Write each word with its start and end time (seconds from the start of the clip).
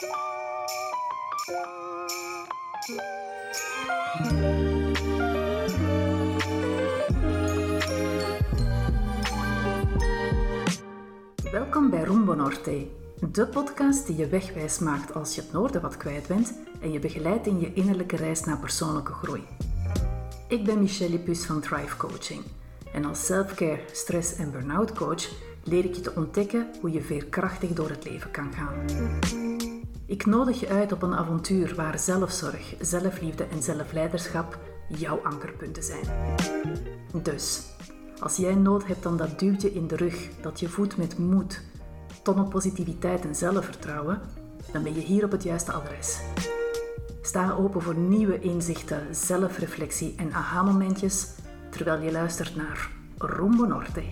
Welkom 0.00 0.12
bij 11.90 12.02
Rumbo 12.02 12.34
Norte, 12.34 12.86
de 13.32 13.46
podcast 13.46 14.06
die 14.06 14.16
je 14.16 14.28
wegwijs 14.28 14.78
maakt 14.78 15.14
als 15.14 15.34
je 15.34 15.40
het 15.40 15.52
noorden 15.52 15.80
wat 15.80 15.96
kwijt 15.96 16.26
bent 16.26 16.54
en 16.80 16.92
je 16.92 16.98
begeleidt 16.98 17.46
in 17.46 17.60
je 17.60 17.72
innerlijke 17.72 18.16
reis 18.16 18.44
naar 18.44 18.58
persoonlijke 18.58 19.12
groei. 19.12 19.42
Ik 20.48 20.64
ben 20.64 20.78
Michelle 20.78 21.18
Pus 21.18 21.44
van 21.44 21.60
Thrive 21.60 21.96
Coaching 21.96 22.42
en 22.92 23.04
als 23.04 23.26
selfcare, 23.26 23.80
stress 23.92 24.34
en 24.34 24.50
burn-out 24.50 24.92
coach 24.92 25.28
leer 25.64 25.84
ik 25.84 25.94
je 25.94 26.00
te 26.00 26.14
ontdekken 26.14 26.70
hoe 26.80 26.90
je 26.90 27.02
veerkrachtig 27.02 27.70
door 27.70 27.88
het 27.88 28.04
leven 28.04 28.30
kan 28.30 28.52
gaan. 28.52 28.84
Ik 30.10 30.26
nodig 30.26 30.60
je 30.60 30.68
uit 30.68 30.92
op 30.92 31.02
een 31.02 31.14
avontuur 31.14 31.74
waar 31.74 31.98
zelfzorg, 31.98 32.74
zelfliefde 32.80 33.44
en 33.44 33.62
zelfleiderschap 33.62 34.58
jouw 34.88 35.20
ankerpunten 35.22 35.82
zijn. 35.82 36.04
Dus, 37.22 37.62
als 38.18 38.36
jij 38.36 38.54
nood 38.54 38.86
hebt 38.86 39.06
aan 39.06 39.16
dat 39.16 39.38
duwtje 39.38 39.72
in 39.72 39.86
de 39.86 39.96
rug 39.96 40.28
dat 40.40 40.60
je 40.60 40.68
voedt 40.68 40.96
met 40.96 41.18
moed, 41.18 41.62
tonnen 42.22 42.48
positiviteit 42.48 43.24
en 43.24 43.34
zelfvertrouwen, 43.34 44.20
dan 44.72 44.82
ben 44.82 44.94
je 44.94 45.00
hier 45.00 45.24
op 45.24 45.30
het 45.30 45.42
juiste 45.42 45.72
adres. 45.72 46.20
Sta 47.22 47.52
open 47.52 47.82
voor 47.82 47.96
nieuwe 47.96 48.40
inzichten, 48.40 49.14
zelfreflectie 49.14 50.14
en 50.16 50.32
aha-momentjes 50.32 51.28
terwijl 51.70 52.00
je 52.00 52.12
luistert 52.12 52.56
naar 52.56 52.90
Rumbo 53.18 53.64
Norte. 53.64 54.02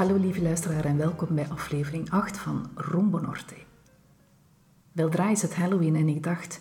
Hallo 0.00 0.16
lieve 0.16 0.42
luisteraar 0.42 0.84
en 0.84 0.96
welkom 0.96 1.34
bij 1.34 1.48
aflevering 1.48 2.10
8 2.10 2.38
van 2.38 2.70
Rumbo 2.74 3.18
Norte. 3.18 3.54
Weldra 4.92 5.30
is 5.30 5.42
het 5.42 5.54
Halloween 5.54 5.96
en 5.96 6.08
ik 6.08 6.22
dacht, 6.22 6.60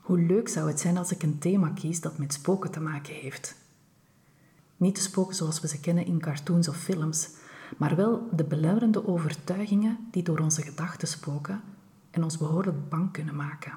hoe 0.00 0.20
leuk 0.20 0.48
zou 0.48 0.68
het 0.68 0.80
zijn 0.80 0.96
als 0.96 1.12
ik 1.12 1.22
een 1.22 1.38
thema 1.38 1.68
kies 1.68 2.00
dat 2.00 2.18
met 2.18 2.32
spoken 2.32 2.70
te 2.70 2.80
maken 2.80 3.14
heeft. 3.14 3.56
Niet 4.76 4.96
de 4.96 5.02
spoken 5.02 5.34
zoals 5.34 5.60
we 5.60 5.68
ze 5.68 5.80
kennen 5.80 6.06
in 6.06 6.20
cartoons 6.20 6.68
of 6.68 6.76
films, 6.76 7.30
maar 7.76 7.96
wel 7.96 8.28
de 8.32 8.44
belemmerende 8.44 9.06
overtuigingen 9.06 9.98
die 10.10 10.22
door 10.22 10.38
onze 10.38 10.62
gedachten 10.62 11.08
spoken 11.08 11.60
en 12.10 12.22
ons 12.22 12.38
behoorlijk 12.38 12.88
bang 12.88 13.12
kunnen 13.12 13.36
maken. 13.36 13.72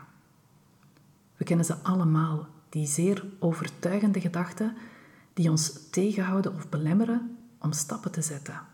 We 1.38 1.44
kennen 1.44 1.66
ze 1.66 1.76
allemaal, 1.76 2.48
die 2.70 2.88
zeer 2.88 3.26
overtuigende 3.40 4.22
gedachten 4.22 4.76
die 5.34 5.50
ons 5.50 5.90
tegenhouden 5.90 6.56
of 6.56 6.70
belemmeren 6.70 7.38
om 7.60 7.72
stappen 7.72 8.12
te 8.12 8.22
zetten. 8.22 8.71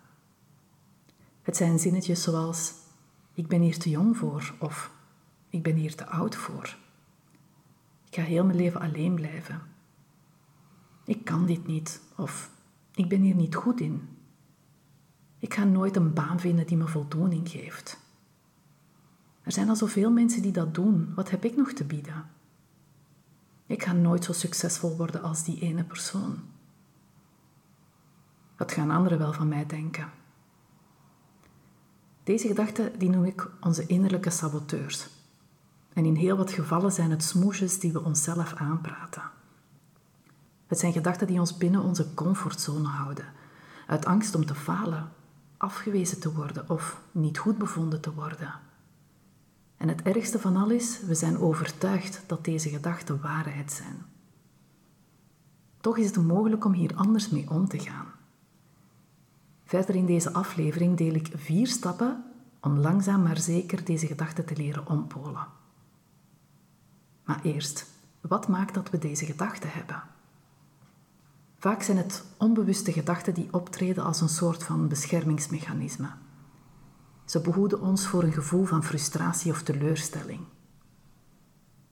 Het 1.48 1.58
zijn 1.58 1.80
zinnetjes 1.80 2.24
zoals: 2.24 2.74
Ik 3.34 3.48
ben 3.48 3.62
hier 3.62 3.78
te 3.78 3.90
jong 3.90 4.18
voor 4.18 4.54
of 4.60 4.92
Ik 5.50 5.64
ben 5.64 5.76
hier 5.76 5.96
te 5.96 6.06
oud 6.06 6.36
voor. 6.36 6.78
Ik 8.06 8.16
ga 8.16 8.22
heel 8.22 8.46
mijn 8.46 8.58
leven 8.58 8.82
alleen 8.82 9.14
blijven. 9.14 9.62
Ik 11.04 11.26
kan 11.26 11.46
dit 11.46 11.68
niet 11.68 12.02
of 12.16 12.52
Ik 12.92 13.10
ben 13.10 13.22
hier 13.22 13.36
niet 13.36 13.56
goed 13.56 13.80
in. 13.80 14.10
Ik 15.40 15.54
ga 15.54 15.64
nooit 15.64 15.96
een 15.96 16.14
baan 16.14 16.40
vinden 16.40 16.68
die 16.68 16.78
me 16.78 16.88
voldoening 16.88 17.50
geeft. 17.50 18.00
Er 19.42 19.52
zijn 19.52 19.70
al 19.70 19.76
zoveel 19.76 20.12
mensen 20.12 20.42
die 20.42 20.52
dat 20.52 20.74
doen. 20.74 21.14
Wat 21.16 21.30
heb 21.30 21.46
ik 21.46 21.56
nog 21.56 21.72
te 21.72 21.84
bieden? 21.84 22.30
Ik 23.66 23.84
ga 23.84 23.94
nooit 23.94 24.24
zo 24.24 24.34
succesvol 24.34 24.98
worden 24.98 25.22
als 25.22 25.44
die 25.44 25.60
ene 25.60 25.84
persoon. 25.84 26.40
Wat 28.58 28.72
gaan 28.72 28.92
anderen 28.92 29.18
wel 29.18 29.34
van 29.34 29.48
mij 29.48 29.66
denken? 29.66 30.12
Deze 32.28 32.48
gedachten 32.48 33.00
die 33.00 33.10
noem 33.10 33.24
ik 33.24 33.50
onze 33.62 33.86
innerlijke 33.86 34.30
saboteurs. 34.30 35.08
En 35.94 36.06
in 36.06 36.16
heel 36.16 36.38
wat 36.38 36.52
gevallen 36.52 36.92
zijn 36.92 37.12
het 37.12 37.24
smoesjes 37.24 37.80
die 37.80 37.92
we 37.92 38.04
onszelf 38.04 38.54
aanpraten. 38.54 39.22
Het 40.66 40.80
zijn 40.80 40.94
gedachten 40.94 41.28
die 41.28 41.40
ons 41.40 41.58
binnen 41.58 41.82
onze 41.82 42.14
comfortzone 42.14 42.88
houden, 42.88 43.26
uit 43.88 44.06
angst 44.06 44.36
om 44.36 44.46
te 44.46 44.56
falen, 44.56 45.12
afgewezen 45.58 46.20
te 46.20 46.34
worden 46.34 46.70
of 46.70 47.02
niet 47.12 47.38
goed 47.38 47.58
bevonden 47.58 48.02
te 48.02 48.14
worden. 48.14 48.54
En 49.78 49.88
het 49.88 50.02
ergste 50.02 50.40
van 50.40 50.56
al 50.56 50.70
is, 50.70 51.02
we 51.06 51.16
zijn 51.16 51.38
overtuigd 51.38 52.24
dat 52.26 52.46
deze 52.46 52.70
gedachten 52.70 53.22
waarheid 53.22 53.72
zijn. 53.72 54.06
Toch 55.82 55.98
is 55.98 56.06
het 56.06 56.26
mogelijk 56.26 56.66
om 56.66 56.74
hier 56.74 56.96
anders 56.96 57.30
mee 57.30 57.50
om 57.50 57.68
te 57.68 57.80
gaan. 57.80 58.06
Verder 59.68 59.96
in 59.96 60.06
deze 60.06 60.34
aflevering 60.34 60.98
deel 60.98 61.14
ik 61.14 61.30
vier 61.36 61.68
stappen 61.68 62.24
om 62.62 62.78
langzaam 62.78 63.24
maar 63.24 63.40
zeker 63.40 63.84
deze 63.84 64.08
gedachten 64.08 64.46
te 64.46 64.56
leren 64.56 64.88
ompolen. 64.88 65.48
Maar 67.24 67.40
eerst, 67.44 67.86
wat 68.22 68.48
maakt 68.48 68.74
dat 68.74 68.90
we 68.90 68.98
deze 68.98 69.26
gedachten 69.26 69.70
hebben? 69.72 70.04
Vaak 71.58 71.82
zijn 71.82 71.98
het 71.98 72.24
onbewuste 72.38 72.92
gedachten 72.92 73.34
die 73.34 73.54
optreden 73.54 74.04
als 74.04 74.22
een 74.22 74.30
soort 74.30 74.64
van 74.64 74.88
beschermingsmechanisme. 74.88 76.10
Ze 77.26 77.42
behoeden 77.42 77.82
ons 77.82 78.08
voor 78.08 78.24
een 78.24 78.34
gevoel 78.34 78.66
van 78.66 78.84
frustratie 78.84 79.52
of 79.52 79.62
teleurstelling. 79.64 80.40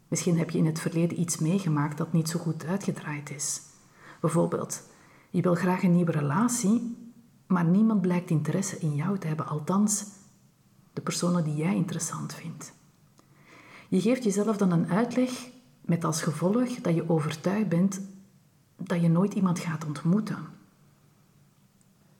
Misschien 0.07 0.37
heb 0.37 0.49
je 0.49 0.57
in 0.57 0.65
het 0.65 0.79
verleden 0.79 1.19
iets 1.19 1.37
meegemaakt 1.37 1.97
dat 1.97 2.13
niet 2.13 2.29
zo 2.29 2.39
goed 2.39 2.65
uitgedraaid 2.65 3.29
is. 3.29 3.61
Bijvoorbeeld, 4.21 4.83
je 5.29 5.41
wil 5.41 5.55
graag 5.55 5.83
een 5.83 5.95
nieuwe 5.95 6.11
relatie, 6.11 6.97
maar 7.47 7.65
niemand 7.65 8.01
blijkt 8.01 8.29
interesse 8.29 8.77
in 8.77 8.95
jou 8.95 9.17
te 9.17 9.27
hebben, 9.27 9.47
althans 9.47 10.05
de 10.95 11.01
personen 11.01 11.43
die 11.43 11.55
jij 11.55 11.75
interessant 11.75 12.33
vindt. 12.33 12.73
Je 13.87 14.01
geeft 14.01 14.23
jezelf 14.23 14.57
dan 14.57 14.71
een 14.71 14.89
uitleg 14.89 15.49
met 15.81 16.03
als 16.03 16.21
gevolg 16.21 16.69
dat 16.69 16.95
je 16.95 17.09
overtuigd 17.09 17.69
bent 17.69 18.01
dat 18.77 19.01
je 19.01 19.09
nooit 19.09 19.33
iemand 19.33 19.59
gaat 19.59 19.85
ontmoeten. 19.85 20.47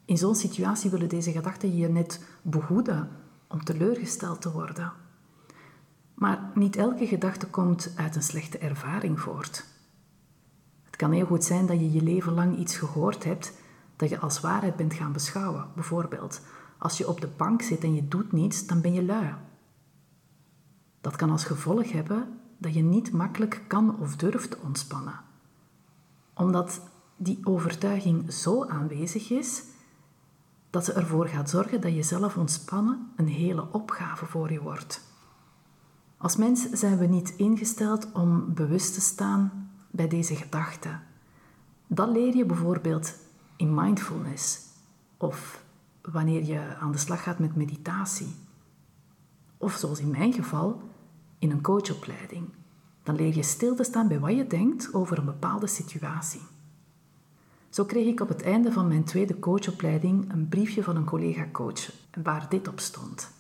In 0.06 0.18
zo'n 0.18 0.36
situatie 0.36 0.90
willen 0.90 1.10
deze 1.10 1.32
gedachten 1.32 1.78
je 1.78 1.88
net 1.88 2.26
behoeden 2.42 3.10
om 3.48 3.64
teleurgesteld 3.64 4.42
te 4.42 4.52
worden. 4.52 4.94
Maar 6.14 6.52
niet 6.54 6.76
elke 6.76 7.08
gedachte 7.08 7.48
komt 7.48 7.94
uit 7.96 8.16
een 8.16 8.24
slechte 8.24 8.58
ervaring 8.58 9.20
voort. 9.20 9.66
Het 10.84 10.96
kan 10.96 11.12
heel 11.12 11.26
goed 11.26 11.44
zijn 11.44 11.66
dat 11.66 11.80
je 11.80 11.92
je 11.92 12.02
leven 12.02 12.34
lang 12.34 12.58
iets 12.58 12.78
gehoord 12.78 13.24
hebt 13.24 13.54
dat 13.96 14.10
je 14.10 14.20
als 14.20 14.40
waarheid 14.40 14.76
bent 14.76 14.94
gaan 14.94 15.12
beschouwen. 15.12 15.68
Bijvoorbeeld, 15.76 16.42
als 16.78 16.98
je 16.98 17.08
op 17.08 17.22
de 17.22 17.30
bank 17.38 17.62
zit 17.62 17.84
en 17.84 17.96
je 17.96 18.08
doet 18.08 18.32
niets, 18.32 18.66
dan 18.66 18.82
ben 18.82 18.94
je 18.94 19.04
lui. 19.04 19.34
Dat 21.02 21.16
kan 21.16 21.30
als 21.30 21.44
gevolg 21.44 21.92
hebben 21.92 22.40
dat 22.58 22.74
je 22.74 22.82
niet 22.82 23.12
makkelijk 23.12 23.64
kan 23.68 24.00
of 24.00 24.16
durft 24.16 24.60
ontspannen. 24.60 25.20
Omdat 26.34 26.82
die 27.18 27.40
overtuiging 27.44 28.34
zo 28.34 28.66
aanwezig 28.66 29.30
is 29.30 29.64
dat 30.70 30.86
ze 30.86 30.94
ervoor 30.94 31.28
gaat 31.28 31.50
zorgen 31.50 31.82
dat 31.82 31.96
je 31.96 32.04
zelf 32.04 32.38
ontspannen 32.38 33.12
een 33.16 33.28
hele 33.28 33.72
opgave 33.72 34.26
voor 34.26 34.52
je 34.52 34.62
wordt. 34.62 35.02
Als 36.18 36.36
mens 36.36 36.70
zijn 36.70 36.98
we 36.98 37.06
niet 37.06 37.34
ingesteld 37.38 38.12
om 38.12 38.54
bewust 38.54 38.94
te 38.94 39.02
staan 39.02 39.70
bij 39.92 40.08
deze 40.08 40.36
gedachten. 40.36 41.02
Dat 41.88 42.10
leer 42.10 42.36
je 42.36 42.46
bijvoorbeeld 42.46 43.16
in 43.56 43.74
mindfulness 43.74 44.60
of 45.18 45.64
wanneer 46.12 46.44
je 46.44 46.76
aan 46.80 46.92
de 46.92 46.98
slag 46.98 47.24
gaat 47.24 47.40
met 47.40 47.56
meditatie. 47.56 48.36
Of 49.58 49.74
zoals 49.74 50.00
in 50.00 50.12
mijn 50.12 50.34
geval, 50.34 50.82
in 51.40 51.52
een 51.52 51.62
coachopleiding. 51.62 52.50
Dan 53.04 53.16
leer 53.16 53.36
je 53.36 53.44
stil 53.44 53.76
te 53.76 53.84
staan 53.84 54.08
bij 54.08 54.20
wat 54.20 54.36
je 54.36 54.48
denkt 54.48 54.94
over 54.94 55.18
een 55.18 55.26
bepaalde 55.26 55.68
situatie. 55.68 56.42
Zo 57.70 57.86
kreeg 57.86 58.08
ik 58.08 58.20
op 58.20 58.28
het 58.28 58.42
einde 58.42 58.72
van 58.72 58.88
mijn 58.88 59.04
tweede 59.04 59.40
coachopleiding 59.40 60.32
een 60.32 60.48
briefje 60.50 60.84
van 60.84 60.96
een 60.96 61.06
collega-coach 61.06 61.92
waar 62.24 62.46
dit 62.50 62.68
op 62.68 62.80
stond. 62.80 63.32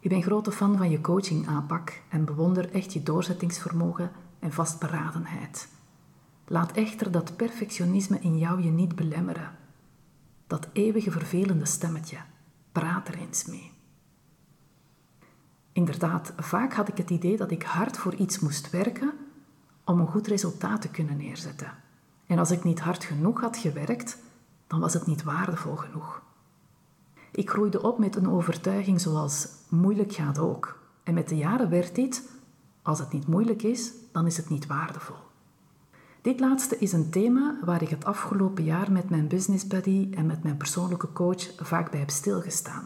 Ik 0.00 0.08
ben 0.08 0.22
grote 0.22 0.52
fan 0.52 0.76
van 0.76 0.90
je 0.90 1.00
coachingaanpak 1.00 2.02
en 2.08 2.24
bewonder 2.24 2.70
echt 2.70 2.92
je 2.92 3.02
doorzettingsvermogen 3.02 4.10
en 4.38 4.52
vastberadenheid. 4.52 5.68
Laat 6.46 6.72
echter 6.72 7.10
dat 7.10 7.36
perfectionisme 7.36 8.18
in 8.20 8.38
jou 8.38 8.62
je 8.62 8.70
niet 8.70 8.94
belemmeren. 8.94 9.50
Dat 10.52 10.68
eeuwige 10.72 11.10
vervelende 11.10 11.66
stemmetje, 11.66 12.16
praat 12.72 13.08
er 13.08 13.18
eens 13.18 13.44
mee. 13.44 13.72
Inderdaad, 15.72 16.32
vaak 16.36 16.72
had 16.72 16.88
ik 16.88 16.96
het 16.96 17.10
idee 17.10 17.36
dat 17.36 17.50
ik 17.50 17.62
hard 17.62 17.96
voor 17.96 18.14
iets 18.14 18.38
moest 18.38 18.70
werken 18.70 19.12
om 19.84 20.00
een 20.00 20.06
goed 20.06 20.26
resultaat 20.26 20.80
te 20.80 20.88
kunnen 20.88 21.16
neerzetten. 21.16 21.72
En 22.26 22.38
als 22.38 22.50
ik 22.50 22.64
niet 22.64 22.80
hard 22.80 23.04
genoeg 23.04 23.40
had 23.40 23.56
gewerkt, 23.56 24.18
dan 24.66 24.80
was 24.80 24.92
het 24.92 25.06
niet 25.06 25.22
waardevol 25.22 25.76
genoeg. 25.76 26.22
Ik 27.30 27.50
groeide 27.50 27.82
op 27.82 27.98
met 27.98 28.16
een 28.16 28.30
overtuiging 28.30 29.00
zoals 29.00 29.48
moeilijk 29.68 30.12
gaat 30.12 30.38
ook. 30.38 30.78
En 31.02 31.14
met 31.14 31.28
de 31.28 31.36
jaren 31.36 31.70
werd 31.70 31.94
dit, 31.94 32.30
als 32.82 32.98
het 32.98 33.12
niet 33.12 33.26
moeilijk 33.26 33.62
is, 33.62 33.92
dan 34.10 34.26
is 34.26 34.36
het 34.36 34.48
niet 34.48 34.66
waardevol. 34.66 35.31
Dit 36.22 36.40
laatste 36.40 36.78
is 36.78 36.92
een 36.92 37.10
thema 37.10 37.58
waar 37.64 37.82
ik 37.82 37.88
het 37.88 38.04
afgelopen 38.04 38.64
jaar 38.64 38.92
met 38.92 39.10
mijn 39.10 39.28
business 39.28 39.66
buddy 39.66 40.08
en 40.10 40.26
met 40.26 40.42
mijn 40.42 40.56
persoonlijke 40.56 41.12
coach 41.12 41.54
vaak 41.56 41.90
bij 41.90 42.00
heb 42.00 42.10
stilgestaan. 42.10 42.84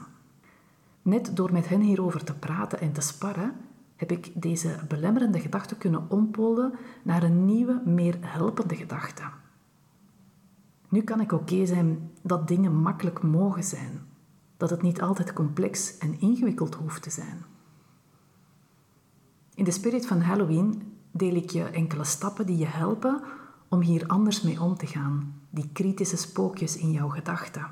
Net 1.03 1.37
door 1.37 1.53
met 1.53 1.69
hen 1.69 1.81
hierover 1.81 2.25
te 2.25 2.35
praten 2.35 2.81
en 2.81 2.93
te 2.93 3.01
sparren, 3.01 3.53
heb 3.97 4.11
ik 4.11 4.31
deze 4.35 4.79
belemmerende 4.89 5.41
gedachte 5.41 5.77
kunnen 5.77 6.11
ompolen 6.11 6.73
naar 7.03 7.23
een 7.23 7.45
nieuwe, 7.45 7.83
meer 7.85 8.17
helpende 8.21 8.77
gedachte. 8.77 9.23
Nu 10.89 11.03
kan 11.03 11.21
ik 11.21 11.33
oké 11.33 11.67
zijn 11.67 12.11
dat 12.23 12.49
dingen 12.49 12.75
makkelijk 12.75 13.23
mogen 13.23 13.65
zijn, 13.65 14.01
dat 14.57 14.71
het 14.71 14.83
niet 14.83 15.03
altijd 15.03 15.33
complex 15.33 15.99
en 15.99 16.21
ingewikkeld 16.21 16.75
hoeft 16.75 17.03
te 17.03 17.11
zijn. 17.11 17.45
In 19.55 19.65
de 19.65 19.71
spirit 19.71 20.07
van 20.07 20.21
Halloween 20.21 20.96
deel 21.17 21.35
ik 21.35 21.51
je 21.51 21.65
enkele 21.65 22.05
stappen 22.05 22.47
die 22.47 22.57
je 22.57 22.67
helpen 22.67 23.23
om 23.69 23.81
hier 23.81 24.07
anders 24.07 24.43
mee 24.43 24.61
om 24.61 24.77
te 24.77 24.87
gaan, 24.87 25.41
die 25.51 25.71
kritische 25.73 26.17
spookjes 26.17 26.77
in 26.77 26.91
jouw 26.91 27.09
gedachten. 27.09 27.67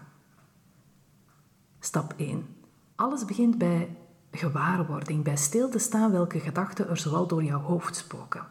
Stap 1.81 2.15
1. 2.17 2.47
Alles 2.95 3.25
begint 3.25 3.59
bij 3.59 3.97
gewaarwording, 4.31 5.25
bij 5.25 5.37
stil 5.37 5.69
te 5.69 5.79
staan 5.79 6.11
welke 6.11 6.41
gedachten 6.41 6.89
er 6.89 6.97
zoal 6.97 7.27
door 7.27 7.45
jouw 7.45 7.61
hoofd 7.61 7.97
spoken. 7.97 8.47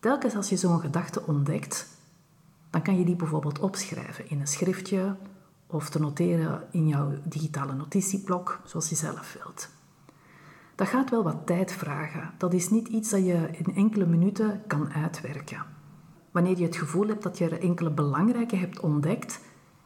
Telkens 0.00 0.34
als 0.36 0.48
je 0.48 0.56
zo'n 0.56 0.80
gedachte 0.80 1.26
ontdekt, 1.26 1.86
dan 2.70 2.82
kan 2.82 2.98
je 2.98 3.04
die 3.04 3.16
bijvoorbeeld 3.16 3.58
opschrijven 3.58 4.30
in 4.30 4.40
een 4.40 4.46
schriftje 4.46 5.16
of 5.66 5.90
te 5.90 6.00
noteren 6.00 6.62
in 6.70 6.86
jouw 6.86 7.12
digitale 7.24 7.72
notitieblok, 7.72 8.60
zoals 8.64 8.88
je 8.88 8.94
zelf 8.94 9.32
wilt. 9.32 9.68
Dat 10.80 10.88
gaat 10.88 11.10
wel 11.10 11.22
wat 11.22 11.46
tijd 11.46 11.72
vragen. 11.72 12.30
Dat 12.38 12.52
is 12.52 12.70
niet 12.70 12.88
iets 12.88 13.10
dat 13.10 13.26
je 13.26 13.48
in 13.52 13.74
enkele 13.74 14.06
minuten 14.06 14.62
kan 14.66 14.92
uitwerken. 14.92 15.64
Wanneer 16.30 16.58
je 16.58 16.64
het 16.64 16.76
gevoel 16.76 17.06
hebt 17.06 17.22
dat 17.22 17.38
je 17.38 17.44
er 17.44 17.60
enkele 17.60 17.90
belangrijke 17.90 18.56
hebt 18.56 18.80
ontdekt, 18.80 19.40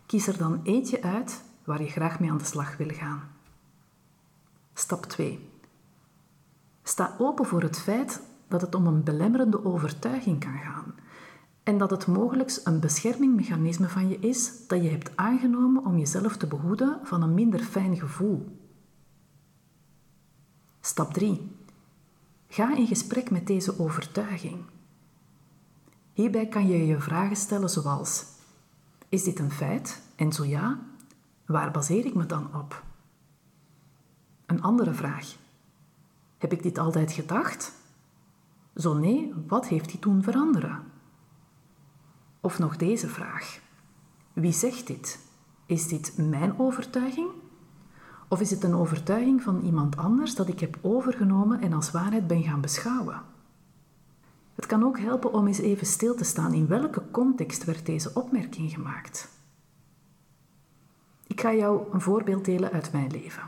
kies 0.06 0.26
er 0.26 0.38
dan 0.38 0.60
eentje 0.62 1.02
uit 1.02 1.42
waar 1.64 1.82
je 1.82 1.88
graag 1.88 2.20
mee 2.20 2.30
aan 2.30 2.38
de 2.38 2.44
slag 2.44 2.76
wil 2.76 2.88
gaan. 2.88 3.22
Stap 4.74 5.06
2. 5.06 5.48
Sta 6.82 7.14
open 7.18 7.46
voor 7.46 7.62
het 7.62 7.78
feit 7.78 8.22
dat 8.48 8.60
het 8.60 8.74
om 8.74 8.86
een 8.86 9.02
belemmerende 9.02 9.64
overtuiging 9.64 10.40
kan 10.40 10.58
gaan 10.58 10.94
en 11.62 11.78
dat 11.78 11.90
het 11.90 12.06
mogelijk 12.06 12.60
een 12.64 12.80
beschermingmechanisme 12.80 13.88
van 13.88 14.08
je 14.08 14.18
is 14.18 14.66
dat 14.66 14.82
je 14.82 14.90
hebt 14.90 15.16
aangenomen 15.16 15.84
om 15.84 15.98
jezelf 15.98 16.36
te 16.36 16.46
behoeden 16.46 16.98
van 17.02 17.22
een 17.22 17.34
minder 17.34 17.60
fijn 17.60 17.96
gevoel. 17.96 18.63
Stap 20.86 21.12
3. 21.12 21.50
Ga 22.48 22.76
in 22.76 22.86
gesprek 22.86 23.30
met 23.30 23.46
deze 23.46 23.78
overtuiging. 23.78 24.64
Hierbij 26.12 26.46
kan 26.46 26.66
je 26.66 26.86
je 26.86 27.00
vragen 27.00 27.36
stellen 27.36 27.70
zoals: 27.70 28.24
Is 29.08 29.22
dit 29.22 29.38
een 29.38 29.50
feit? 29.50 30.02
En 30.16 30.32
zo 30.32 30.44
ja, 30.44 30.78
waar 31.46 31.70
baseer 31.70 32.06
ik 32.06 32.14
me 32.14 32.26
dan 32.26 32.54
op? 32.54 32.82
Een 34.46 34.62
andere 34.62 34.94
vraag. 34.94 35.36
Heb 36.38 36.52
ik 36.52 36.62
dit 36.62 36.78
altijd 36.78 37.12
gedacht? 37.12 37.72
Zo 38.76 38.94
nee, 38.94 39.32
wat 39.46 39.68
heeft 39.68 39.90
die 39.90 39.98
toen 39.98 40.22
veranderen? 40.22 40.82
Of 42.40 42.58
nog 42.58 42.76
deze 42.76 43.08
vraag. 43.08 43.60
Wie 44.32 44.52
zegt 44.52 44.86
dit? 44.86 45.18
Is 45.66 45.88
dit 45.88 46.16
mijn 46.16 46.58
overtuiging? 46.58 47.43
Of 48.34 48.40
is 48.40 48.50
het 48.50 48.62
een 48.62 48.74
overtuiging 48.74 49.42
van 49.42 49.60
iemand 49.60 49.96
anders 49.96 50.34
dat 50.34 50.48
ik 50.48 50.60
heb 50.60 50.78
overgenomen 50.80 51.60
en 51.60 51.72
als 51.72 51.90
waarheid 51.90 52.26
ben 52.26 52.42
gaan 52.42 52.60
beschouwen? 52.60 53.22
Het 54.54 54.66
kan 54.66 54.84
ook 54.84 54.98
helpen 54.98 55.32
om 55.32 55.46
eens 55.46 55.58
even 55.58 55.86
stil 55.86 56.14
te 56.14 56.24
staan 56.24 56.52
in 56.52 56.66
welke 56.66 57.02
context 57.10 57.64
werd 57.64 57.86
deze 57.86 58.10
opmerking 58.14 58.70
gemaakt. 58.70 59.28
Ik 61.26 61.40
ga 61.40 61.54
jou 61.54 61.92
een 61.92 62.00
voorbeeld 62.00 62.44
delen 62.44 62.70
uit 62.70 62.92
mijn 62.92 63.10
leven. 63.10 63.42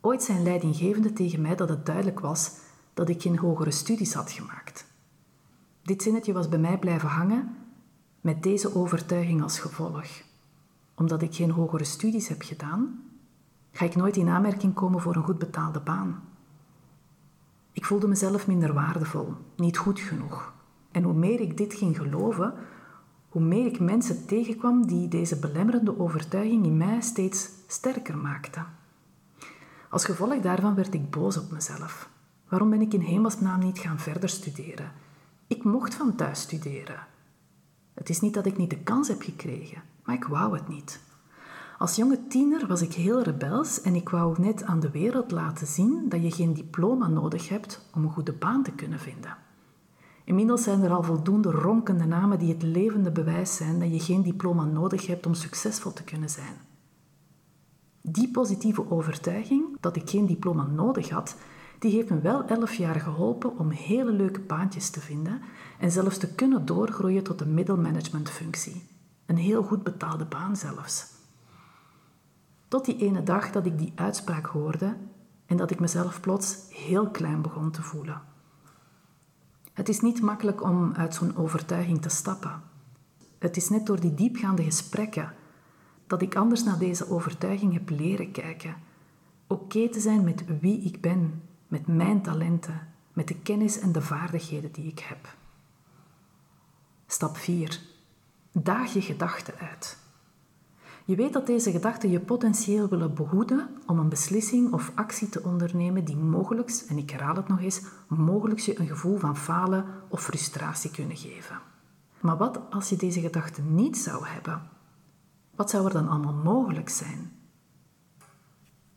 Ooit 0.00 0.22
zijn 0.22 0.42
leidinggevende 0.42 1.12
tegen 1.12 1.40
mij 1.40 1.56
dat 1.56 1.68
het 1.68 1.86
duidelijk 1.86 2.20
was 2.20 2.52
dat 2.94 3.08
ik 3.08 3.22
geen 3.22 3.38
hogere 3.38 3.70
studies 3.70 4.14
had 4.14 4.30
gemaakt. 4.30 4.86
Dit 5.82 6.02
zinnetje 6.02 6.32
was 6.32 6.48
bij 6.48 6.58
mij 6.58 6.78
blijven 6.78 7.08
hangen 7.08 7.56
met 8.20 8.42
deze 8.42 8.74
overtuiging 8.74 9.42
als 9.42 9.58
gevolg. 9.58 10.06
Omdat 10.94 11.22
ik 11.22 11.34
geen 11.34 11.50
hogere 11.50 11.84
studies 11.84 12.28
heb 12.28 12.42
gedaan, 12.42 13.06
ga 13.78 13.84
ik 13.84 13.96
nooit 13.96 14.16
in 14.16 14.28
aanmerking 14.28 14.74
komen 14.74 15.00
voor 15.00 15.16
een 15.16 15.24
goed 15.24 15.38
betaalde 15.38 15.80
baan. 15.80 16.22
Ik 17.72 17.84
voelde 17.84 18.08
mezelf 18.08 18.46
minder 18.46 18.72
waardevol, 18.72 19.34
niet 19.56 19.78
goed 19.78 20.00
genoeg. 20.00 20.52
En 20.90 21.02
hoe 21.02 21.14
meer 21.14 21.40
ik 21.40 21.56
dit 21.56 21.74
ging 21.74 21.96
geloven, 21.96 22.54
hoe 23.28 23.42
meer 23.42 23.66
ik 23.66 23.80
mensen 23.80 24.26
tegenkwam 24.26 24.86
die 24.86 25.08
deze 25.08 25.38
belemmerende 25.38 25.98
overtuiging 25.98 26.64
in 26.64 26.76
mij 26.76 27.00
steeds 27.00 27.48
sterker 27.66 28.16
maakten. 28.16 28.66
Als 29.90 30.04
gevolg 30.04 30.40
daarvan 30.40 30.74
werd 30.74 30.94
ik 30.94 31.10
boos 31.10 31.36
op 31.36 31.50
mezelf. 31.50 32.08
Waarom 32.48 32.70
ben 32.70 32.80
ik 32.80 32.94
in 32.94 33.00
hemelsnaam 33.00 33.60
niet 33.60 33.78
gaan 33.78 33.98
verder 33.98 34.28
studeren? 34.28 34.92
Ik 35.46 35.64
mocht 35.64 35.94
van 35.94 36.14
thuis 36.14 36.40
studeren. 36.40 37.06
Het 37.94 38.08
is 38.08 38.20
niet 38.20 38.34
dat 38.34 38.46
ik 38.46 38.56
niet 38.56 38.70
de 38.70 38.82
kans 38.82 39.08
heb 39.08 39.22
gekregen, 39.22 39.82
maar 40.04 40.14
ik 40.14 40.24
wou 40.24 40.54
het 40.54 40.68
niet. 40.68 41.06
Als 41.78 41.96
jonge 41.96 42.26
tiener 42.28 42.66
was 42.66 42.82
ik 42.82 42.92
heel 42.92 43.22
rebels 43.22 43.80
en 43.80 43.94
ik 43.94 44.08
wou 44.08 44.40
net 44.40 44.64
aan 44.64 44.80
de 44.80 44.90
wereld 44.90 45.30
laten 45.30 45.66
zien 45.66 46.08
dat 46.08 46.22
je 46.22 46.30
geen 46.30 46.54
diploma 46.54 47.08
nodig 47.08 47.48
hebt 47.48 47.88
om 47.94 48.04
een 48.04 48.10
goede 48.10 48.32
baan 48.32 48.62
te 48.62 48.70
kunnen 48.70 48.98
vinden. 48.98 49.36
Inmiddels 50.24 50.62
zijn 50.62 50.82
er 50.82 50.90
al 50.90 51.02
voldoende 51.02 51.50
ronkende 51.50 52.04
namen 52.04 52.38
die 52.38 52.52
het 52.52 52.62
levende 52.62 53.10
bewijs 53.10 53.56
zijn 53.56 53.80
dat 53.80 53.92
je 53.92 54.00
geen 54.00 54.22
diploma 54.22 54.64
nodig 54.64 55.06
hebt 55.06 55.26
om 55.26 55.34
succesvol 55.34 55.92
te 55.92 56.04
kunnen 56.04 56.30
zijn. 56.30 56.56
Die 58.02 58.30
positieve 58.30 58.90
overtuiging 58.90 59.76
dat 59.80 59.96
ik 59.96 60.10
geen 60.10 60.26
diploma 60.26 60.66
nodig 60.66 61.08
had, 61.10 61.36
die 61.78 61.92
heeft 61.92 62.10
me 62.10 62.20
wel 62.20 62.44
elf 62.44 62.74
jaar 62.74 63.00
geholpen 63.00 63.58
om 63.58 63.70
hele 63.70 64.12
leuke 64.12 64.40
baantjes 64.40 64.90
te 64.90 65.00
vinden 65.00 65.40
en 65.78 65.90
zelfs 65.90 66.18
te 66.18 66.34
kunnen 66.34 66.66
doorgroeien 66.66 67.22
tot 67.22 67.40
een 67.40 67.54
middelmanagementfunctie. 67.54 68.88
Een 69.26 69.36
heel 69.36 69.62
goed 69.62 69.82
betaalde 69.82 70.24
baan 70.24 70.56
zelfs. 70.56 71.16
Tot 72.68 72.84
die 72.84 72.98
ene 72.98 73.22
dag 73.22 73.50
dat 73.50 73.66
ik 73.66 73.78
die 73.78 73.92
uitspraak 73.94 74.46
hoorde 74.46 74.96
en 75.46 75.56
dat 75.56 75.70
ik 75.70 75.80
mezelf 75.80 76.20
plots 76.20 76.58
heel 76.70 77.10
klein 77.10 77.42
begon 77.42 77.70
te 77.70 77.82
voelen. 77.82 78.22
Het 79.72 79.88
is 79.88 80.00
niet 80.00 80.20
makkelijk 80.20 80.62
om 80.62 80.92
uit 80.94 81.14
zo'n 81.14 81.36
overtuiging 81.36 82.02
te 82.02 82.08
stappen. 82.08 82.62
Het 83.38 83.56
is 83.56 83.68
net 83.68 83.86
door 83.86 84.00
die 84.00 84.14
diepgaande 84.14 84.62
gesprekken 84.62 85.34
dat 86.06 86.22
ik 86.22 86.36
anders 86.36 86.64
naar 86.64 86.78
deze 86.78 87.10
overtuiging 87.10 87.72
heb 87.72 87.90
leren 87.90 88.32
kijken. 88.32 88.76
Oké 89.46 89.88
te 89.88 90.00
zijn 90.00 90.24
met 90.24 90.60
wie 90.60 90.80
ik 90.80 91.00
ben, 91.00 91.42
met 91.68 91.86
mijn 91.86 92.22
talenten, 92.22 92.88
met 93.12 93.28
de 93.28 93.38
kennis 93.38 93.78
en 93.78 93.92
de 93.92 94.02
vaardigheden 94.02 94.72
die 94.72 94.90
ik 94.90 94.98
heb. 94.98 95.36
Stap 97.06 97.36
4. 97.36 97.80
Daag 98.52 98.92
je 98.92 99.02
gedachten 99.02 99.54
uit. 99.58 99.98
Je 101.08 101.16
weet 101.16 101.32
dat 101.32 101.46
deze 101.46 101.70
gedachten 101.70 102.10
je 102.10 102.20
potentieel 102.20 102.88
willen 102.88 103.14
behoeden 103.14 103.68
om 103.86 103.98
een 103.98 104.08
beslissing 104.08 104.72
of 104.72 104.92
actie 104.94 105.28
te 105.28 105.42
ondernemen 105.42 106.04
die 106.04 106.16
mogelijk, 106.16 106.84
en 106.88 106.98
ik 106.98 107.10
herhaal 107.10 107.34
het 107.34 107.48
nog 107.48 107.60
eens, 107.60 107.82
mogelijk 108.08 108.60
je 108.60 108.80
een 108.80 108.86
gevoel 108.86 109.18
van 109.18 109.36
falen 109.36 109.84
of 110.08 110.22
frustratie 110.22 110.90
kunnen 110.90 111.16
geven. 111.16 111.58
Maar 112.20 112.36
wat 112.36 112.60
als 112.70 112.88
je 112.88 112.96
deze 112.96 113.20
gedachten 113.20 113.74
niet 113.74 113.98
zou 113.98 114.26
hebben? 114.26 114.62
Wat 115.56 115.70
zou 115.70 115.86
er 115.86 115.92
dan 115.92 116.08
allemaal 116.08 116.32
mogelijk 116.32 116.88
zijn? 116.88 117.32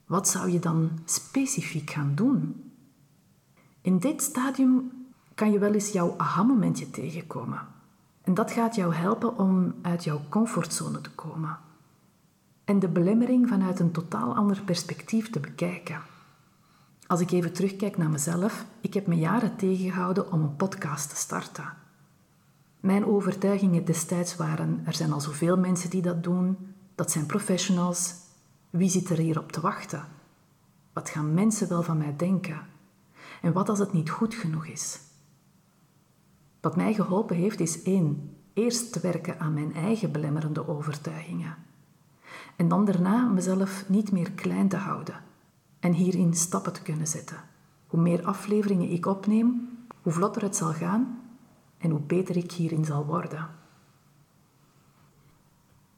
Wat 0.06 0.28
zou 0.28 0.50
je 0.50 0.60
dan 0.60 0.90
specifiek 1.06 1.90
gaan 1.90 2.16
doen? 2.16 2.72
In 3.82 4.00
dit 4.00 4.22
stadium 4.22 4.92
kan 5.36 5.52
je 5.52 5.60
wel 5.60 5.74
eens 5.74 5.92
jouw 5.92 6.14
aha-momentje 6.18 6.90
tegenkomen. 6.90 7.68
En 8.22 8.34
dat 8.34 8.52
gaat 8.52 8.76
jou 8.76 8.94
helpen 8.94 9.38
om 9.38 9.74
uit 9.82 10.04
jouw 10.04 10.22
comfortzone 10.30 11.02
te 11.02 11.12
komen 11.12 11.70
en 12.72 12.80
de 12.80 12.88
belemmering 12.88 13.48
vanuit 13.48 13.80
een 13.80 13.92
totaal 13.92 14.36
ander 14.36 14.62
perspectief 14.62 15.30
te 15.30 15.40
bekijken. 15.40 16.02
Als 17.08 17.20
ik 17.20 17.32
even 17.32 17.54
terugkijk 17.54 17.98
naar 17.98 18.10
mezelf, 18.10 18.66
ik 18.82 18.94
heb 18.94 19.08
me 19.08 19.16
jaren 19.16 19.56
tegengehouden 19.56 20.32
om 20.32 20.42
een 20.42 20.56
podcast 20.56 21.10
te 21.10 21.16
starten. 21.16 21.74
Mijn 22.80 23.06
overtuigingen 23.06 23.86
destijds 23.86 24.36
waren: 24.36 24.82
er 24.86 24.94
zijn 24.94 25.12
al 25.12 25.22
zoveel 25.22 25.58
mensen 25.58 25.90
die 25.90 26.02
dat 26.02 26.24
doen, 26.24 26.58
dat 26.96 27.12
zijn 27.12 27.26
professionals. 27.26 28.14
Wie 28.70 28.90
zit 28.90 29.10
er 29.10 29.18
hier 29.18 29.40
op 29.40 29.52
te 29.52 29.62
wachten? 29.62 30.06
Wat 30.94 31.10
gaan 31.10 31.34
mensen 31.34 31.70
wel 31.70 31.84
van 31.84 31.98
mij 31.98 32.14
denken? 32.18 32.62
En 33.42 33.54
wat 33.54 33.70
als 33.70 33.80
het 33.80 33.94
niet 33.94 34.10
goed 34.10 34.34
genoeg 34.34 34.66
is? 34.66 35.00
Wat 36.62 36.76
mij 36.76 36.94
geholpen 36.94 37.36
heeft 37.36 37.60
is 37.60 37.82
één, 37.84 38.36
eerst 38.54 38.94
te 38.94 39.00
werken 39.00 39.40
aan 39.40 39.54
mijn 39.54 39.74
eigen 39.74 40.12
belemmerende 40.12 40.68
overtuigingen. 40.68 41.70
En 42.56 42.68
dan 42.68 42.86
daarna 42.86 43.28
mezelf 43.28 43.90
niet 43.90 44.12
meer 44.12 44.32
klein 44.32 44.68
te 44.68 44.78
houden 44.78 45.16
en 45.80 45.94
hierin 45.94 46.34
stappen 46.34 46.74
te 46.74 46.82
kunnen 46.82 47.08
zetten. 47.08 47.38
Hoe 47.88 48.02
meer 48.02 48.26
afleveringen 48.26 48.92
ik 48.92 49.06
opneem, 49.06 49.78
hoe 50.02 50.12
vlotter 50.12 50.42
het 50.42 50.56
zal 50.56 50.74
gaan 50.74 51.22
en 51.78 51.90
hoe 51.90 52.00
beter 52.00 52.38
ik 52.38 52.52
hierin 52.52 52.86
zal 52.86 53.06
worden. 53.06 53.50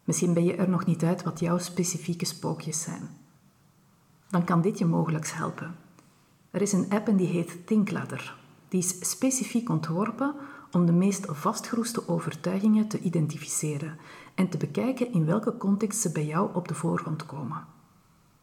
Misschien 0.04 0.34
ben 0.34 0.44
je 0.44 0.56
er 0.56 0.70
nog 0.70 0.86
niet 0.86 1.04
uit 1.04 1.24
wat 1.24 1.40
jouw 1.40 1.58
specifieke 1.58 2.26
spookjes 2.26 2.82
zijn. 2.82 3.10
Dan 4.30 4.44
kan 4.44 4.62
dit 4.62 4.78
je 4.78 4.86
mogelijk 4.86 5.28
helpen. 5.28 5.76
Er 6.52 6.62
is 6.62 6.72
een 6.72 6.90
app 6.90 7.08
en 7.08 7.16
die 7.16 7.28
heet 7.28 7.68
ThinkLadder. 7.68 8.38
Die 8.68 8.80
is 8.80 9.10
specifiek 9.10 9.70
ontworpen 9.70 10.36
om 10.74 10.86
de 10.86 10.92
meest 10.92 11.26
vastgeroeste 11.30 12.08
overtuigingen 12.08 12.88
te 12.88 13.00
identificeren 13.00 13.98
en 14.36 14.50
te 14.50 14.58
bekijken 14.58 15.14
in 15.14 15.26
welke 15.26 15.58
context 15.58 16.02
ze 16.02 16.12
bij 16.12 16.26
jou 16.26 16.50
op 16.54 16.68
de 16.68 16.74
voorgrond 16.74 17.26
komen. 17.26 17.66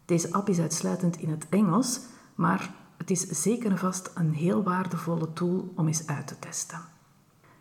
Deze 0.04 0.32
app 0.32 0.48
is 0.48 0.60
uitsluitend 0.60 1.16
in 1.16 1.28
het 1.28 1.46
Engels, 1.48 2.00
maar 2.34 2.74
het 2.96 3.10
is 3.10 3.42
zeker 3.42 3.78
vast 3.78 4.10
een 4.14 4.32
heel 4.32 4.62
waardevolle 4.62 5.32
tool 5.32 5.72
om 5.76 5.86
eens 5.86 6.06
uit 6.06 6.26
te 6.26 6.38
testen. 6.38 6.80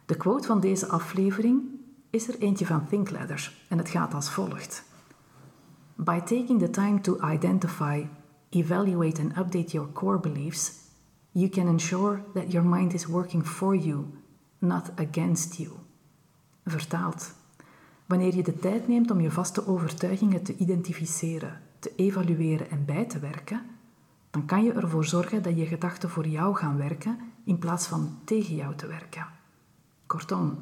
De 0.06 0.16
quote 0.16 0.48
van 0.48 0.60
deze 0.60 0.88
aflevering 0.88 1.62
is 2.10 2.28
er 2.28 2.40
eentje 2.40 2.66
van 2.66 2.88
Thinkladder 2.88 3.54
en 3.68 3.78
het 3.78 3.90
gaat 3.90 4.14
als 4.14 4.32
volgt. 4.32 4.84
By 5.96 6.20
taking 6.20 6.60
the 6.60 6.70
time 6.70 7.02
to 7.02 7.18
identify, 7.32 8.06
evaluate 8.50 9.22
and 9.22 9.38
update 9.38 9.72
your 9.72 9.92
core 9.92 10.20
beliefs, 10.20 10.74
you 11.32 11.50
can 11.50 11.68
ensure 11.68 12.24
that 12.34 12.52
your 12.52 12.68
mind 12.68 12.94
is 12.94 13.06
working 13.06 13.46
for 13.46 13.76
you, 13.76 14.06
not 14.60 14.92
against 14.96 15.56
you. 15.56 15.70
Vertaald. 16.66 17.34
Wanneer 18.06 18.36
je 18.36 18.44
de 18.44 18.60
tijd 18.60 18.88
neemt 18.88 19.12
om 19.12 19.22
je 19.22 19.32
vaste 19.32 19.68
overtuigingen 19.68 20.44
te 20.44 20.56
identificeren, 20.56 21.62
te 21.80 21.96
evalueren 21.96 22.70
en 22.70 22.86
bij 22.86 23.06
te 23.06 23.20
werken, 23.20 23.62
dan 24.30 24.46
kan 24.46 24.64
je 24.64 24.74
ervoor 24.74 25.06
zorgen 25.06 25.44
dat 25.44 25.58
je 25.58 25.66
gedachten 25.66 26.10
voor 26.10 26.28
jou 26.28 26.56
gaan 26.56 26.78
werken 26.78 27.20
in 27.44 27.60
plaats 27.60 27.88
van 27.88 28.20
tegen 28.24 28.56
jou 28.56 28.76
te 28.76 28.88
werken. 28.88 29.28
Kortom, 30.06 30.58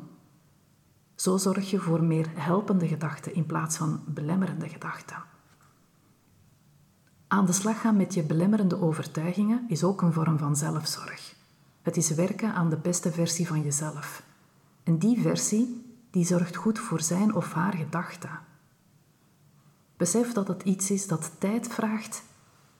zo 1.15 1.37
zorg 1.37 1.69
je 1.69 1.79
voor 1.79 2.03
meer 2.03 2.29
helpende 2.33 2.87
gedachten 2.87 3.33
in 3.33 3.45
plaats 3.45 3.77
van 3.77 4.01
belemmerende 4.05 4.69
gedachten. 4.69 5.23
Aan 7.27 7.45
de 7.45 7.51
slag 7.51 7.81
gaan 7.81 7.97
met 7.97 8.13
je 8.13 8.23
belemmerende 8.23 8.81
overtuigingen 8.81 9.65
is 9.67 9.83
ook 9.83 10.01
een 10.01 10.13
vorm 10.13 10.37
van 10.37 10.55
zelfzorg. 10.55 11.36
Het 11.87 11.97
is 11.97 12.09
werken 12.09 12.53
aan 12.53 12.69
de 12.69 12.77
beste 12.77 13.11
versie 13.11 13.47
van 13.47 13.61
jezelf. 13.61 14.23
En 14.83 14.97
die 14.97 15.21
versie 15.21 15.85
die 16.11 16.25
zorgt 16.25 16.55
goed 16.55 16.79
voor 16.79 17.01
zijn 17.01 17.35
of 17.35 17.53
haar 17.53 17.73
gedachten. 17.73 18.39
Besef 19.97 20.33
dat 20.33 20.47
het 20.47 20.63
iets 20.63 20.91
is 20.91 21.07
dat 21.07 21.31
tijd 21.37 21.67
vraagt 21.67 22.23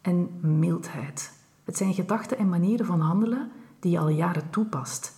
en 0.02 0.40
mildheid. 0.60 1.32
Het 1.64 1.78
zijn 1.78 1.94
gedachten 1.94 2.38
en 2.38 2.50
manieren 2.50 2.86
van 2.86 3.00
handelen 3.00 3.52
die 3.80 3.92
je 3.92 4.00
al 4.00 4.10
jaren 4.10 4.50
toepast. 4.50 5.14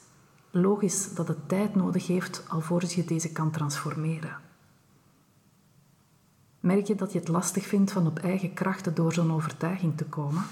Logisch 0.52 1.14
dat 1.14 1.28
het 1.28 1.50
tijd 1.50 1.76
nodig 1.76 2.08
heeft 2.08 2.44
alvorens 2.48 2.96
je 2.96 3.06
deze 3.06 3.32
kan 3.32 3.52
transformeren. 3.52 4.38
Merk 6.60 6.88
je 6.88 6.96
dat 6.96 7.14
je 7.14 7.20
het 7.20 7.28
lastig 7.28 7.66
vindt 7.66 7.92
van 7.92 8.08
op 8.08 8.20
eigen 8.20 8.54
krachten 8.54 8.96
door 8.96 9.14
zo'n 9.14 9.34
overtuiging 9.34 9.98
te 9.98 10.06
komen? 10.06 10.44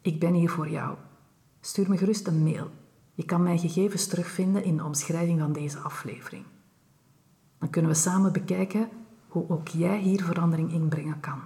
Ik 0.00 0.20
ben 0.20 0.32
hier 0.32 0.50
voor 0.50 0.68
jou. 0.68 0.96
Stuur 1.66 1.88
me 1.88 1.96
gerust 1.96 2.26
een 2.26 2.42
mail. 2.42 2.70
Je 3.14 3.24
kan 3.24 3.42
mijn 3.42 3.58
gegevens 3.58 4.06
terugvinden 4.06 4.64
in 4.64 4.76
de 4.76 4.84
omschrijving 4.84 5.40
van 5.40 5.52
deze 5.52 5.78
aflevering. 5.78 6.44
Dan 7.58 7.70
kunnen 7.70 7.90
we 7.90 7.96
samen 7.96 8.32
bekijken 8.32 8.88
hoe 9.28 9.48
ook 9.48 9.68
jij 9.68 9.98
hier 9.98 10.24
verandering 10.24 10.72
inbrengen 10.72 11.20
kan. 11.20 11.40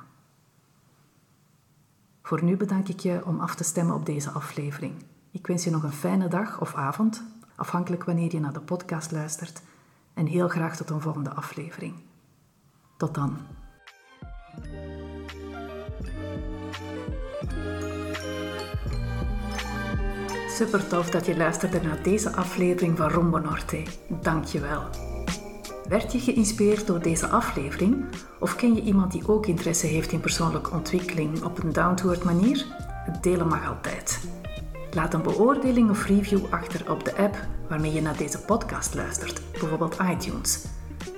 Voor 2.23 2.45
nu 2.45 2.57
bedank 2.57 2.89
ik 2.89 3.01
je 3.01 3.25
om 3.25 3.41
af 3.41 3.55
te 3.55 3.65
stemmen 3.65 3.95
op 3.95 4.07
deze 4.07 4.31
aflevering. 4.31 4.95
Ik 5.31 5.47
wens 5.47 5.65
je 5.65 5.71
nog 5.71 5.83
een 5.83 5.93
fijne 5.93 6.29
dag 6.29 6.61
of 6.61 6.75
avond, 6.75 7.23
afhankelijk 7.57 8.05
wanneer 8.05 8.33
je 8.33 8.41
naar 8.41 8.53
de 8.53 8.61
podcast 8.61 9.13
luistert, 9.13 9.63
en 10.15 10.27
heel 10.27 10.49
graag 10.49 10.77
tot 10.77 10.91
een 10.91 11.01
volgende 11.01 11.35
aflevering. 11.35 11.95
Tot 12.97 13.15
dan. 13.15 13.39
Super 20.61 20.87
tof 20.87 21.11
dat 21.11 21.27
je 21.27 21.37
luisterde 21.37 21.81
naar 21.81 22.03
deze 22.03 22.33
aflevering 22.33 22.97
van 22.97 23.11
Rombo 23.11 23.39
Norte. 23.39 23.83
Dank 24.09 24.45
je 24.45 24.61
wel. 24.61 24.83
Werd 25.89 26.13
je 26.13 26.19
geïnspireerd 26.19 26.87
door 26.87 27.03
deze 27.03 27.29
aflevering? 27.29 28.05
Of 28.39 28.57
ken 28.57 28.75
je 28.75 28.83
iemand 28.83 29.13
die 29.13 29.29
ook 29.29 29.47
interesse 29.47 29.87
heeft 29.87 30.13
in 30.13 30.21
persoonlijke 30.21 30.71
ontwikkeling 30.71 31.43
op 31.43 31.63
een 31.63 31.73
down-to-earth 31.73 32.25
manier? 32.25 32.65
Delen 33.21 33.49
mag 33.49 33.69
altijd. 33.69 34.21
Laat 34.95 35.15
een 35.15 35.23
beoordeling 35.23 35.91
of 35.91 36.07
review 36.07 36.41
achter 36.51 36.91
op 36.91 37.05
de 37.05 37.17
app 37.17 37.37
waarmee 37.69 37.93
je 37.93 38.03
naar 38.03 38.17
deze 38.17 38.39
podcast 38.39 38.95
luistert, 38.95 39.41
bijvoorbeeld 39.51 39.97
iTunes. 40.11 40.65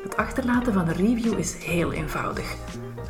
Het 0.03 0.17
achterlaten 0.17 0.73
van 0.73 0.89
een 0.89 0.95
review 0.95 1.39
is 1.39 1.55
heel 1.55 1.93
eenvoudig. 1.93 2.57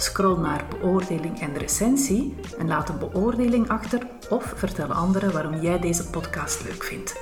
Scroll 0.02 0.38
naar 0.38 0.64
beoordeling 0.68 1.40
en 1.40 1.56
recensie 1.56 2.34
en 2.58 2.68
laat 2.68 2.88
een 2.88 2.98
beoordeling 2.98 3.68
achter 3.68 4.06
of 4.30 4.52
vertel 4.56 4.92
anderen 4.92 5.32
waarom 5.32 5.60
jij 5.60 5.78
deze 5.78 6.10
podcast 6.10 6.64
leuk 6.64 6.84
vindt. 6.84 7.20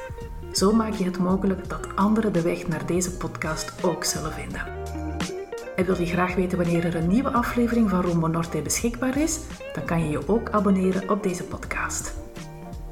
Zo 0.52 0.72
maak 0.72 0.92
je 0.92 1.04
het 1.04 1.18
mogelijk 1.18 1.68
dat 1.68 1.96
anderen 1.96 2.32
de 2.32 2.42
weg 2.42 2.68
naar 2.68 2.86
deze 2.86 3.16
podcast 3.16 3.84
ook 3.84 4.04
zullen 4.04 4.32
vinden. 4.32 4.66
En 5.76 5.84
wil 5.84 5.98
je 5.98 6.06
graag 6.06 6.34
weten 6.34 6.58
wanneer 6.58 6.84
er 6.84 6.96
een 6.96 7.08
nieuwe 7.08 7.30
aflevering 7.30 7.90
van 7.90 8.02
Rombo 8.02 8.26
Norte 8.26 8.62
beschikbaar 8.62 9.16
is? 9.16 9.40
Dan 9.74 9.84
kan 9.84 10.04
je 10.04 10.10
je 10.10 10.28
ook 10.28 10.50
abonneren 10.50 11.10
op 11.10 11.22
deze 11.22 11.44
podcast. 11.44 12.14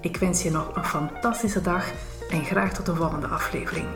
Ik 0.00 0.16
wens 0.16 0.42
je 0.42 0.50
nog 0.50 0.76
een 0.76 0.84
fantastische 0.84 1.60
dag 1.60 1.90
en 2.30 2.44
graag 2.44 2.72
tot 2.72 2.86
de 2.86 2.94
volgende 2.94 3.26
aflevering. 3.26 3.86